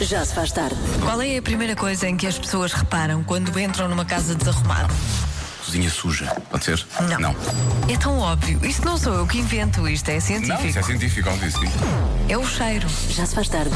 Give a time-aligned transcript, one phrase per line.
[0.00, 0.76] Já se faz tarde.
[1.04, 4.88] Qual é a primeira coisa em que as pessoas reparam quando entram numa casa desarrumada?
[5.68, 6.82] Cozinha suja, pode ser?
[7.10, 7.20] Não.
[7.20, 7.36] Não,
[7.92, 8.58] É tão óbvio.
[8.64, 10.66] Isto não sou eu que invento, isto é Não, científico.
[10.66, 11.66] isso é científico, óbvio, sim.
[12.26, 12.88] É o cheiro.
[13.10, 13.70] Já se faz tarde.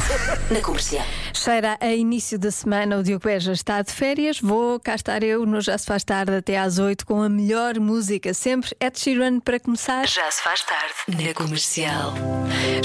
[0.49, 1.05] Na comercial.
[1.33, 4.39] Cheira a início da semana, o Diogo Beja está de férias.
[4.39, 7.79] Vou cá estar eu no Já Se Faz Tarde até às 8 com a melhor
[7.79, 10.07] música, sempre Ed Sheeran para começar.
[10.07, 10.93] Já se faz tarde.
[11.27, 12.13] Na comercial.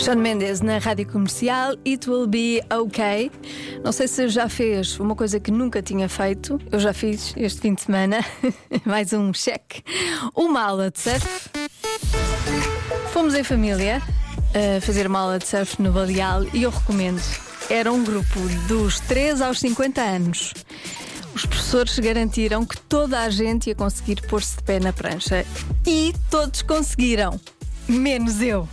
[0.02, 3.30] Sean Mendes na rádio comercial, It Will Be Okay.
[3.82, 7.60] Não sei se já fez uma coisa que nunca tinha feito, eu já fiz este
[7.60, 8.24] fim de semana,
[8.98, 9.84] mais um cheque.
[10.34, 11.24] Uma aula de surf.
[13.12, 14.02] Fomos em família
[14.52, 17.22] a fazer uma aula de surf no Baleal e eu recomendo.
[17.70, 20.52] Era um grupo dos 3 aos 50 anos.
[21.32, 25.46] Os professores garantiram que toda a gente ia conseguir pôr-se de pé na prancha.
[25.86, 27.40] E todos conseguiram.
[27.88, 28.68] Menos eu.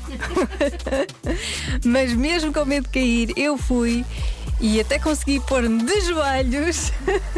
[1.86, 4.04] Mas mesmo com medo de cair, eu fui
[4.60, 6.92] e até consegui pôr-me de joelhos.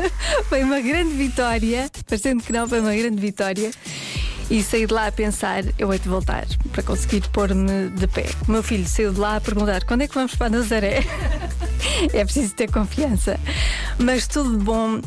[0.48, 1.90] foi uma grande vitória.
[2.06, 3.72] Parecendo que não, foi uma grande vitória.
[4.50, 8.28] E saí de lá a pensar, eu hei de voltar para conseguir pôr-me de pé.
[8.48, 11.04] O meu filho saiu de lá a perguntar quando é que vamos para Nazaré?
[12.14, 13.38] é preciso ter confiança.
[14.00, 15.02] Mas tudo de bom.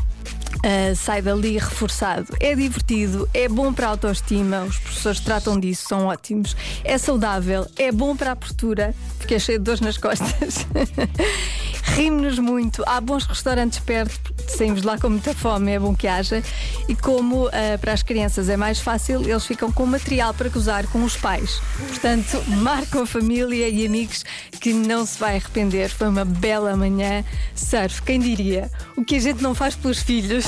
[0.63, 2.37] Uh, sai dali reforçado.
[2.39, 6.55] É divertido, é bom para a autoestima, os professores tratam disso, são ótimos.
[6.85, 10.67] É saudável, é bom para a postura, porque é cheio de dores nas costas.
[12.01, 16.07] Rimos-nos muito, há bons restaurantes perto, saímos de lá com muita fome, é bom que
[16.07, 16.43] haja.
[16.89, 20.87] E como uh, para as crianças é mais fácil, eles ficam com material para gozar
[20.89, 21.61] com os pais.
[21.89, 24.25] Portanto, marcam a família e amigos
[24.61, 25.89] que não se vai arrepender.
[25.91, 27.25] Foi uma bela manhã.
[27.55, 28.71] Surf, quem diria?
[28.97, 30.47] O que a gente não faz pelos filhos.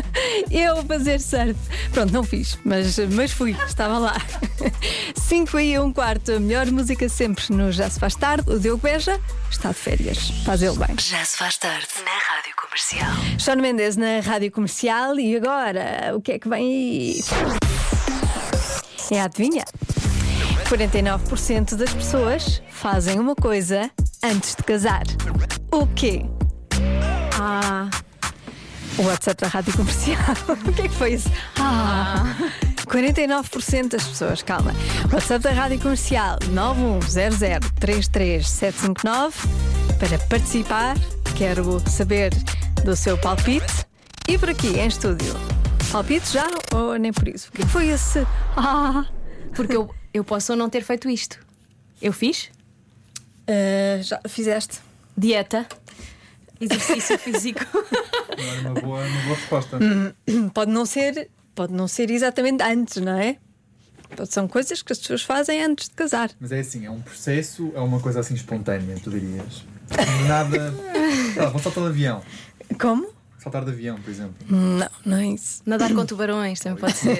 [0.50, 1.56] Eu fazer surf.
[1.92, 4.16] Pronto, não fiz, mas, mas fui, estava lá.
[5.16, 8.50] 5 e um quarto, a melhor música sempre no Já Se Faz Tarde.
[8.50, 10.30] O Diogo Beja está de férias.
[10.44, 10.96] Faz ele bem.
[10.98, 11.86] Já se faz tarde.
[12.04, 13.12] Na rádio comercial.
[13.42, 15.18] Sean Mendes na rádio comercial.
[15.18, 17.20] E agora, o que é que vem aí?
[19.10, 19.64] É a adivinha?
[20.68, 23.90] 49% das pessoas fazem uma coisa
[24.22, 25.02] antes de casar.
[25.72, 26.24] O quê?
[27.36, 27.90] Ah.
[28.96, 30.36] O WhatsApp da rádio comercial.
[30.48, 31.28] o que é que foi isso?
[31.58, 32.36] Ah.
[32.86, 34.72] 49% das pessoas, calma.
[35.12, 39.32] WhatsApp da rádio comercial 910033759
[39.98, 40.96] para participar.
[41.34, 42.30] Quero saber
[42.84, 43.86] do seu palpite.
[44.28, 45.34] E por aqui, em estúdio.
[45.90, 47.48] Palpite já ou nem por isso?
[47.48, 48.26] O que foi esse?
[48.56, 49.04] Ah!
[49.54, 51.38] Porque eu, eu posso ou não ter feito isto.
[52.00, 52.50] Eu fiz
[53.42, 54.78] Uh, já fizeste?
[55.16, 55.66] dieta,
[56.60, 57.60] exercício físico.
[58.38, 59.78] Não era uma boa, uma boa resposta.
[60.54, 63.36] Pode não ser, pode não ser exatamente antes, não é?
[64.28, 66.30] São coisas que as pessoas fazem antes de casar.
[66.40, 69.64] Mas é assim, é um processo, é uma coisa assim espontânea, tu dirias.
[70.28, 70.72] Nada.
[71.36, 72.22] Lá, vamos saltar de avião.
[72.78, 73.08] Como?
[73.38, 74.34] Saltar de avião, por exemplo.
[74.48, 75.62] Não, não é isso.
[75.66, 77.18] Nadar com tubarões também pode ser.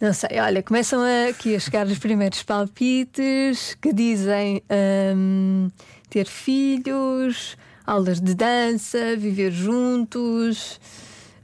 [0.00, 4.62] Não sei, olha, começam aqui a chegar os primeiros palpites que dizem
[5.14, 5.70] hum,
[6.08, 7.56] ter filhos,
[7.86, 10.80] aulas de dança, viver juntos,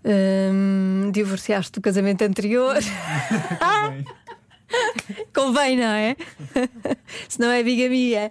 [0.03, 2.77] hum, divorciar-te do casamento anterior.
[3.91, 4.05] Bem,
[5.35, 6.17] Convém, não é?
[7.29, 8.31] Se não é bigamia,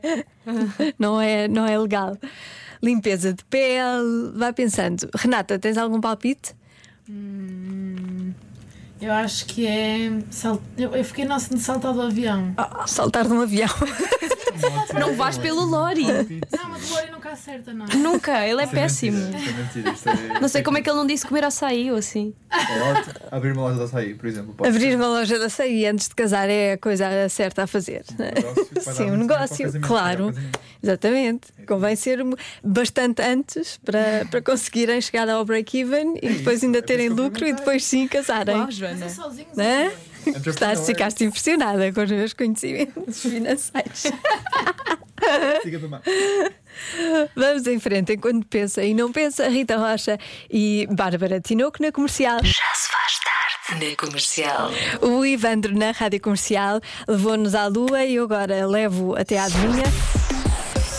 [0.97, 2.17] não é, não é legal.
[2.81, 5.09] Limpeza de pele, vai pensando.
[5.15, 6.53] Renata, tens algum palpite?
[9.01, 10.11] Eu acho que é.
[10.31, 12.53] sal- Eu, eu fiquei nossa de saltar do avião.
[12.57, 13.69] Ah, saltar de um avião.
[14.99, 16.05] Não vais pelo Lori.
[16.05, 17.85] Não, mas o Lori nunca acerta, não.
[17.85, 19.17] Nunca, ele é Isto é péssimo.
[19.17, 21.43] mentira, isto é mentira, isto é- Não sei como é que ele não disse comer
[21.43, 22.33] açaí ou assim.
[22.51, 23.13] É ótimo.
[23.31, 24.53] Abrir uma loja de açaí, por exemplo.
[24.55, 24.95] pode Abrir ser.
[24.95, 28.03] uma loja de açaí antes de casar é a coisa certa a fazer.
[28.17, 30.27] negócio vai dar Sim, um muito ao negócio, casamento, claro.
[30.27, 30.59] casamento.
[30.83, 31.47] Exatamente.
[31.67, 32.19] Convém ser
[32.63, 37.05] bastante antes para, para conseguirem chegar ao break-even e depois isso, ainda é por terem
[37.07, 38.55] isso que eu lucro e depois sim casarem.
[38.55, 39.09] Uau, Joana.
[39.09, 39.55] Sozinhos.
[39.55, 39.91] Né?
[40.27, 40.49] Entrepreneur.
[40.53, 44.03] Estás, ficaste impressionada com os meus conhecimentos financeiros.
[45.63, 45.99] Siga também.
[47.35, 50.17] Vamos em frente enquanto pensa e não pensa, Rita Rocha
[50.49, 52.39] e Bárbara Tinoco na comercial.
[52.43, 53.85] Já se faz tarde.
[53.89, 54.69] Na comercial.
[55.01, 59.83] O Ivandro na rádio comercial levou-nos à lua e eu agora levo até à adivinha.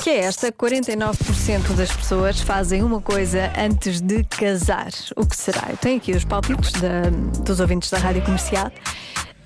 [0.02, 4.90] Que é esta: 49% das pessoas fazem uma coisa antes de casar.
[5.17, 5.69] O que será?
[5.70, 7.11] Eu tenho aqui os palpites da-
[7.44, 8.70] dos ouvintes da rádio comercial.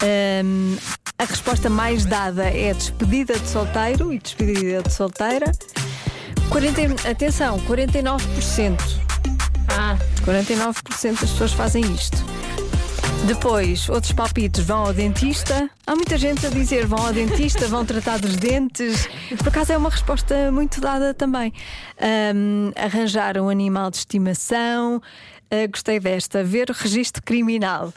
[0.03, 0.76] Ahm,
[1.20, 5.52] a resposta mais dada é despedida de solteiro e despedida de solteira.
[6.49, 8.78] 40, atenção, 49%.
[9.69, 12.17] Ah, 49% das pessoas fazem isto.
[13.26, 15.69] Depois, outros palpites vão ao dentista.
[15.87, 19.06] Há muita gente a dizer vão ao dentista, vão tratar dos dentes.
[19.37, 21.52] Por acaso é uma resposta muito dada também.
[22.00, 25.02] Ahm, arranjar um animal de estimação.
[25.50, 26.43] Ah, gostei desta.
[26.43, 27.93] Ver o registro criminal.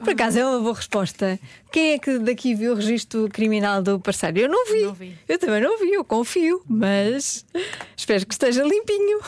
[0.00, 1.38] Por acaso é uma boa resposta.
[1.72, 4.38] Quem é que daqui viu o registro criminal do parceiro?
[4.38, 4.82] Eu não vi.
[4.82, 5.18] Não vi.
[5.28, 7.44] Eu também não vi, eu confio, mas
[7.96, 9.20] espero que esteja limpinho.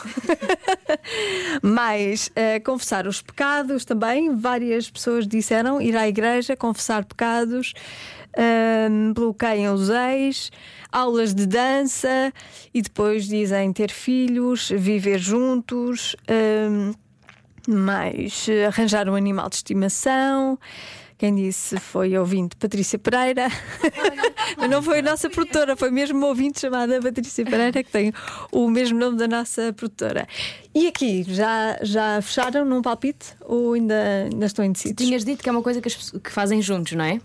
[1.61, 4.35] Mais, eh, confessar os pecados também.
[4.35, 7.73] Várias pessoas disseram ir à igreja, confessar pecados,
[8.37, 10.51] ahm, bloqueiam os ex,
[10.91, 12.31] aulas de dança
[12.73, 16.15] e depois dizem ter filhos, viver juntos.
[16.27, 16.93] ahm,
[17.67, 20.57] mais eh, arranjar um animal de estimação.
[21.17, 23.47] Quem disse foi ouvinte Patrícia Pereira.
[24.55, 28.13] Mas não foi a nossa produtora, foi mesmo uma ouvinte chamada Patrícia Pereira, que tem
[28.51, 30.27] o mesmo nome da nossa produtora.
[30.75, 34.95] E aqui, já, já fecharam num palpite ou ainda, ainda estão indecisos?
[34.95, 37.19] Tinhas dito que é uma coisa que, as que fazem juntos, não é?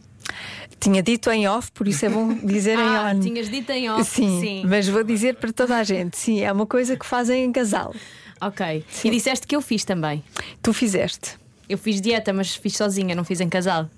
[0.80, 3.20] Tinha dito em off, por isso é bom dizer em Ah, on.
[3.20, 4.04] tinhas dito em off.
[4.04, 4.62] Sim, sim.
[4.66, 7.94] mas vou dizer para toda a gente: sim, é uma coisa que fazem em casal.
[8.42, 8.84] Ok.
[9.04, 10.22] E disseste que eu fiz também.
[10.60, 11.38] Tu fizeste.
[11.68, 13.88] Eu fiz dieta, mas fiz sozinha, não fiz em casal.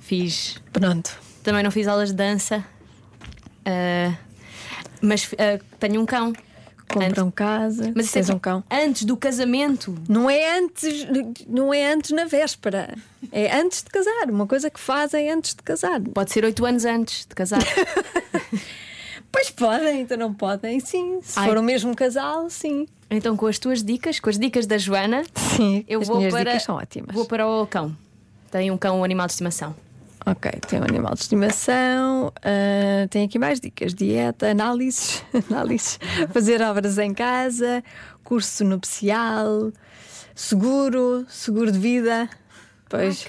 [0.00, 0.60] Fiz.
[0.72, 1.16] Pronto.
[1.42, 2.64] Também não fiz aulas de dança.
[3.64, 4.14] Ah,
[5.00, 6.32] mas ah, tenho um cão.
[6.88, 8.64] Compram casa, Mas é tens um tipo cão.
[8.70, 9.98] antes do casamento.
[10.08, 11.06] Não é antes,
[11.48, 12.96] não é antes na véspera.
[13.32, 16.00] É antes de casar, uma coisa que fazem antes de casar.
[16.00, 17.60] Pode ser oito anos antes de casar.
[19.36, 21.20] Pois podem, então não podem, sim.
[21.22, 21.48] Se Ai.
[21.48, 22.86] for o mesmo casal, sim.
[23.16, 26.32] Então, com as tuas dicas, com as dicas da Joana, Sim, eu as vou minhas
[26.32, 26.50] para.
[26.50, 27.14] dicas são ótimas.
[27.14, 27.96] Vou para o cão.
[28.50, 29.74] Tenho um cão, um animal de estimação.
[30.28, 36.00] Ok, tem um animal de estimação, ah, tem aqui mais dicas: dieta, análises, análises,
[36.32, 37.82] fazer obras em casa,
[38.24, 39.70] curso nupcial,
[40.34, 42.28] seguro, seguro de vida,
[42.88, 43.24] pois,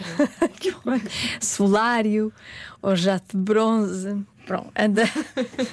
[0.86, 1.00] horror.
[1.40, 2.34] solário,
[2.82, 4.26] ou jato de bronze.
[4.48, 5.04] Pronto, anda,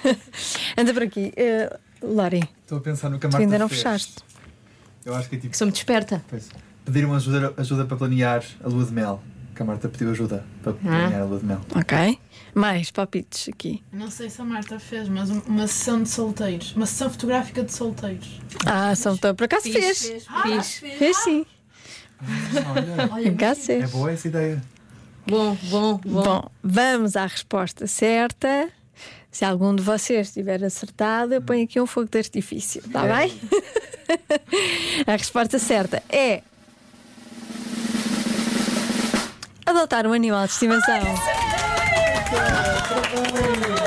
[0.77, 1.33] anda por aqui.
[1.39, 3.81] Uh, Lori, Estou a pensar no que a tu Marta ainda não fez.
[3.83, 4.17] fechaste.
[5.05, 5.57] Eu acho que é tipo.
[5.57, 6.25] Sou-me desperta.
[6.29, 6.49] Pois,
[6.85, 9.23] pediram ajuda, ajuda para planear a lua de mel.
[9.55, 11.61] Que a Marta pediu ajuda para planear a lua de mel.
[11.77, 12.19] Ok,
[12.55, 13.83] mais palpites aqui.
[13.93, 16.75] Não sei se a Marta fez, mas um- uma sessão de solteiros.
[16.75, 18.41] Uma sessão fotográfica de solteiros.
[18.67, 19.99] Ah, são tão por acaso fez.
[20.43, 20.79] Fiz.
[20.99, 21.47] Fez sim.
[22.75, 23.91] Olha, Por acaso é fez.
[23.91, 24.63] boa essa ideia.
[25.27, 26.23] Bom, bom, bom.
[26.23, 28.69] Bom, vamos à resposta certa.
[29.35, 33.37] Se algum de vocês tiver acertado, eu ponho aqui um fogo de artifício, está bem?
[35.05, 36.41] a resposta certa é.
[39.67, 41.01] Adotar um animal de estimação.
[42.37, 42.79] Ah,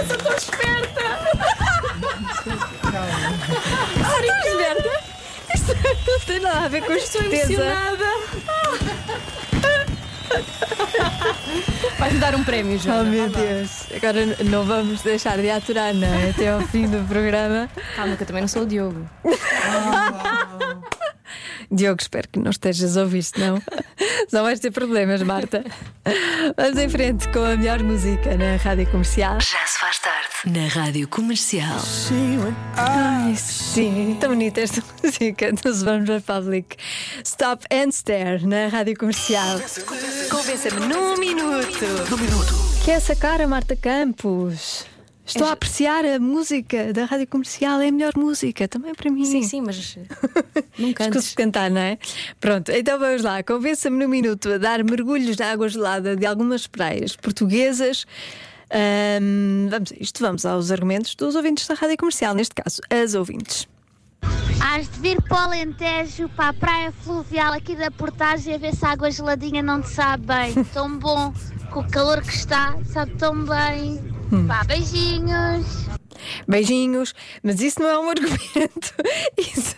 [0.01, 1.01] estou esperta!
[5.55, 5.73] Isto
[6.11, 7.63] não tem nada a ver com esperteza.
[11.99, 13.03] Vais-me dar um prémio, Oh Joana.
[13.09, 16.29] meu Deus, agora não vamos deixar de aturar, não é?
[16.29, 17.67] Até ao fim do programa.
[17.95, 19.07] Calma, que eu também não sou o Diogo.
[21.69, 23.61] Diogo, espero que não estejas a ouvir, senão
[24.29, 25.65] só vais ter problemas, Marta.
[26.55, 29.33] Vamos em frente com a melhor música na rádio comercial.
[29.41, 30.26] Já se faz tarde.
[30.45, 31.79] Na Rádio Comercial.
[32.75, 36.77] Ai, sim, tão bonita esta música dos Vamos Republic.
[37.23, 39.59] Stop and Stare na rádio comercial.
[40.29, 41.85] Convença-me num minuto.
[42.09, 42.53] Num minuto.
[42.85, 44.85] Que é essa cara, Marta Campos?
[45.25, 49.25] Estou a apreciar a música da rádio comercial, é a melhor música, também para mim.
[49.25, 49.97] Sim, sim, mas
[50.77, 51.29] nunca antes.
[51.29, 51.97] de cantar, não é?
[52.39, 53.41] Pronto, então vamos lá.
[53.43, 58.05] Convença-me no minuto a dar mergulhos na água gelada de algumas praias portuguesas.
[58.71, 63.13] Ahm, vamos a isto, vamos aos argumentos dos ouvintes da rádio comercial, neste caso, as
[63.13, 63.67] ouvintes.
[64.61, 68.75] Has de vir para o Alentejo, para a praia fluvial aqui da Portagem a ver
[68.75, 70.63] se a água geladinha não te sabe bem.
[70.73, 71.33] Tão bom,
[71.71, 74.01] com o calor que está, sabe tão bem.
[74.47, 75.87] Pá, beijinhos.
[76.47, 78.93] Beijinhos, mas isso não é um argumento.
[79.37, 79.75] Isso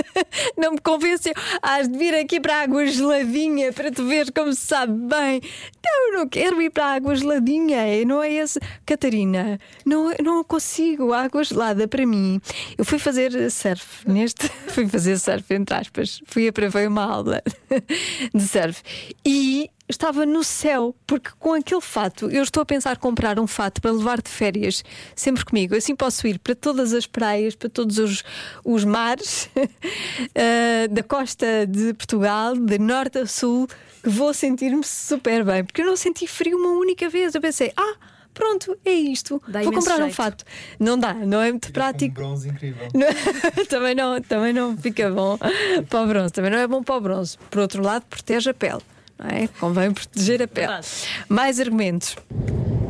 [0.56, 1.32] não me convenceu.
[1.60, 5.40] Has de vir aqui para a água geladinha para tu veres como se sabe bem.
[5.84, 8.04] Não, eu não quero ir para a água geladinha.
[8.06, 8.60] Não é esse.
[8.86, 11.12] Catarina, não, não consigo.
[11.12, 12.40] Água gelada para mim.
[12.76, 14.48] Eu fui fazer surf neste.
[14.72, 16.22] Fui fazer surf, entre aspas.
[16.26, 17.42] Fui a uma aula
[18.32, 18.82] de surf.
[19.24, 23.80] E estava no céu, porque com aquele fato, eu estou a pensar comprar um fato
[23.80, 24.82] para levar de férias
[25.14, 25.76] sempre comigo.
[25.76, 28.24] Assim posso ir para todas as praias, para todos os,
[28.64, 29.48] os mares
[30.34, 33.68] eh, da costa de Portugal, de norte a sul,
[34.02, 37.34] que vou sentir-me super bem, porque eu não senti frio uma única vez.
[37.34, 37.94] Eu pensei, ah.
[38.34, 39.42] Pronto, é isto.
[39.46, 40.14] Dá Vou comprar um jeito.
[40.14, 40.42] fato.
[40.80, 42.14] Não dá, não é muito Fica com Um prático.
[42.14, 42.88] bronze incrível.
[42.94, 45.36] Não, também, não, também não fica bom
[45.90, 46.32] para o bronze.
[46.32, 47.36] Também não é bom para o bronze.
[47.50, 48.80] Por outro lado, protege a pele.
[49.28, 49.48] É?
[49.60, 50.66] Convém proteger a pele.
[50.66, 50.86] Verdade.
[51.28, 52.16] Mais argumentos.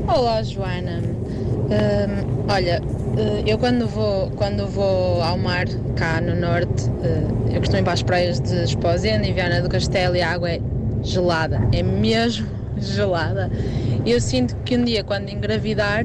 [0.06, 1.00] Olá, Joana.
[1.02, 2.82] Hum, olha,
[3.16, 7.84] eh, eu quando vou, quando vou ao mar, cá no norte, eh, eu costumo ir
[7.84, 10.60] para as praias de Esposenda e Viana do Castelo e a água é
[11.02, 12.46] gelada, é mesmo
[12.78, 13.50] gelada.
[14.04, 16.04] E eu sinto que um dia, quando engravidar,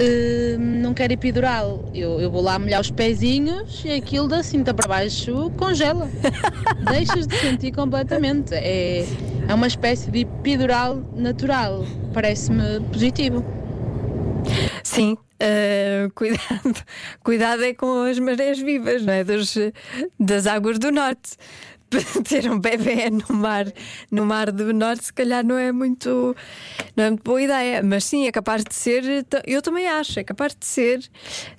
[0.00, 1.84] eh, não quero epidural.
[1.94, 6.08] Eu, eu vou lá molhar os pezinhos e aquilo da cinta para baixo congela.
[6.90, 8.54] Deixas de sentir completamente.
[8.54, 9.04] É,
[9.46, 11.84] é uma espécie de epidural natural.
[12.14, 13.44] Parece-me positivo.
[14.82, 15.18] Sim.
[15.38, 16.84] ah, cuidado,
[17.22, 19.22] cuidado é com as marés vivas, não é?
[19.22, 19.54] Dos,
[20.18, 21.36] das águas do norte.
[22.28, 23.66] Ter um bebê no mar,
[24.10, 26.36] no mar do norte, se calhar não é muito,
[26.96, 30.24] não é muito boa ideia, mas sim é capaz de ser, eu também acho, é
[30.24, 31.00] capaz de ser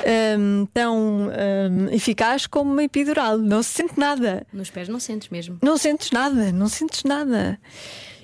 [0.06, 3.38] ahm, tão ahm, eficaz como uma epidural.
[3.38, 4.46] Não se sente nada.
[4.54, 5.58] Nos pés não sentes mesmo.
[5.62, 7.60] Não sentes nada, não sentes nada.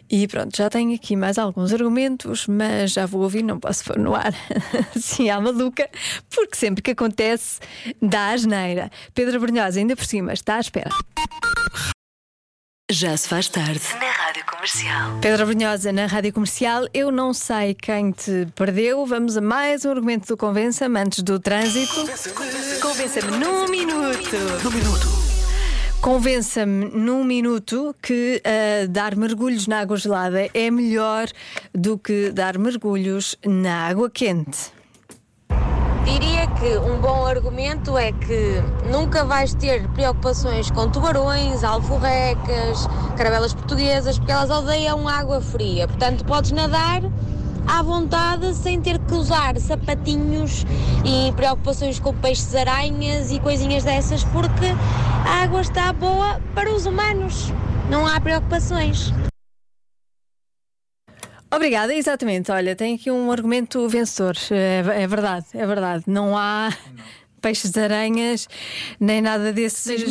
[0.10, 3.98] E pronto, já tenho aqui mais alguns argumentos, mas já vou ouvir, não posso pôr
[4.00, 4.34] no ar
[4.96, 5.90] assim à maluca,
[6.30, 7.60] porque sempre que acontece
[8.02, 8.90] dá asneira.
[9.14, 10.90] Pedro Brunhosa, ainda por cima, está à espera.
[12.90, 13.82] Já se faz tarde.
[14.00, 15.18] Na Rádio Comercial.
[15.20, 19.06] Pedro Brunhosa na Rádio Comercial, eu não sei quem te perdeu.
[19.06, 22.06] Vamos a mais um argumento do Convença-me antes do trânsito.
[22.82, 24.38] Convença-me num minuto.
[24.64, 25.08] Num minuto.
[26.00, 31.28] Convença-me num minuto que ah, dar mergulhos na água gelada é melhor
[31.76, 34.77] do que dar mergulhos na água quente.
[36.08, 42.88] Diria que um bom argumento é que nunca vais ter preocupações com tubarões, alforrecas,
[43.18, 45.86] caravelas portuguesas, porque elas odeiam água fria.
[45.86, 47.02] Portanto, podes nadar
[47.68, 50.66] à vontade sem ter que usar sapatinhos
[51.04, 54.68] e preocupações com peixes-aranhas e coisinhas dessas, porque
[55.26, 57.52] a água está boa para os humanos.
[57.90, 59.14] Não há preocupações.
[61.58, 62.52] Obrigada, exatamente.
[62.52, 64.36] Olha, tem aqui um argumento vencedor.
[64.52, 66.04] É, é verdade, é verdade.
[66.08, 66.70] Não há
[67.42, 68.48] peixes-aranhas
[69.00, 70.02] nem nada desses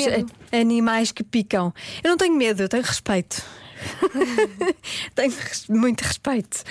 [0.52, 1.72] animais que picam.
[2.02, 3.42] Eu não tenho medo, eu tenho respeito.
[5.14, 6.62] tenho res- muito respeito.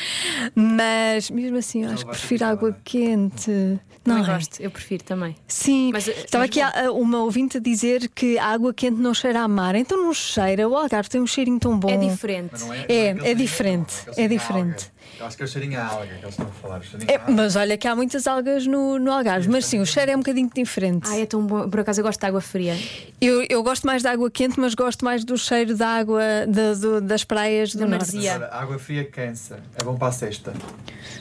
[0.54, 3.80] Mas mesmo assim, eu acho que prefiro água quente.
[4.06, 4.34] Não Também é?
[4.36, 5.36] gosto, eu prefiro também.
[5.48, 9.02] Sim, Mas, eh, estava mas aqui a- uma ouvinte a dizer que a água quente
[9.02, 9.74] não cheira a mar.
[9.76, 10.70] Então não cheira.
[10.70, 11.90] O Algarve tem um cheirinho tão bom.
[11.90, 12.54] É diferente.
[12.88, 14.92] É, É, é cheirinho, diferente, é a diferente.
[15.20, 16.80] Eu acho que é o cheirinho à alga que eles estão a falar.
[16.80, 17.32] o cheirinho É, à alga.
[17.34, 20.20] mas olha que há muitas algas no, no Algarve, mas sim, o cheiro é um
[20.20, 21.08] bocadinho diferente.
[21.10, 21.70] Ai, é tão bom.
[21.70, 22.78] Por acaso eu gosto de água fria.
[23.22, 26.74] Eu, eu gosto mais da água quente, mas gosto mais do cheiro da água da-
[26.74, 28.12] do- das praias do Da norte.
[28.14, 28.36] maresia.
[28.36, 29.60] Agora, água fria cansa.
[29.80, 30.54] É bom para a cesta.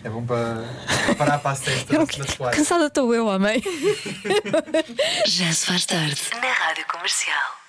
[0.02, 0.64] É bom para
[1.16, 2.50] parar para a cesta Eu não-.
[2.50, 3.62] Cansada estou eu, homem.
[5.26, 6.20] Já se faz tarde.
[6.40, 7.63] Na Rádio Comercial.